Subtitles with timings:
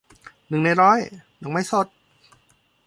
[0.47, 0.99] หนึ่งในร้อย-
[1.41, 1.87] ดอกไม้สด